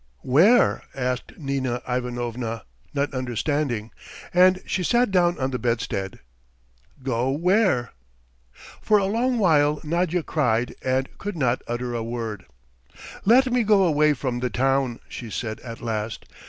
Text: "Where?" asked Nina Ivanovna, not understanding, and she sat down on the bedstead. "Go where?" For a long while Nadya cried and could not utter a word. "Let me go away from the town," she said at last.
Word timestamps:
"Where?" 0.23 0.81
asked 0.95 1.37
Nina 1.37 1.83
Ivanovna, 1.87 2.63
not 2.91 3.13
understanding, 3.13 3.91
and 4.33 4.63
she 4.65 4.81
sat 4.81 5.11
down 5.11 5.37
on 5.37 5.51
the 5.51 5.59
bedstead. 5.59 6.17
"Go 7.03 7.29
where?" 7.29 7.91
For 8.81 8.97
a 8.97 9.05
long 9.05 9.37
while 9.37 9.79
Nadya 9.83 10.23
cried 10.23 10.73
and 10.81 11.07
could 11.19 11.37
not 11.37 11.61
utter 11.67 11.93
a 11.93 12.01
word. 12.01 12.47
"Let 13.25 13.51
me 13.53 13.61
go 13.61 13.83
away 13.83 14.13
from 14.13 14.39
the 14.39 14.49
town," 14.49 14.99
she 15.07 15.29
said 15.29 15.59
at 15.59 15.81
last. 15.81 16.25